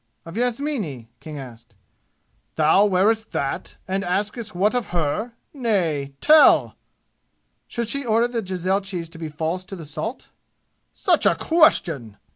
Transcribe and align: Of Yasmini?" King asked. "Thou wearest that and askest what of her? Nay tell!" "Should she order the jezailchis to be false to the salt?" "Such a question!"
Of 0.25 0.35
Yasmini?" 0.35 1.09
King 1.19 1.37
asked. 1.37 1.75
"Thou 2.55 2.85
wearest 2.85 3.29
that 3.33 3.77
and 3.87 4.03
askest 4.03 4.55
what 4.55 4.73
of 4.73 4.87
her? 4.87 5.33
Nay 5.53 6.15
tell!" 6.21 6.75
"Should 7.67 7.87
she 7.87 8.03
order 8.03 8.27
the 8.27 8.41
jezailchis 8.41 9.09
to 9.11 9.19
be 9.19 9.29
false 9.29 9.63
to 9.65 9.75
the 9.75 9.85
salt?" 9.85 10.31
"Such 10.91 11.27
a 11.27 11.35
question!" 11.35 12.17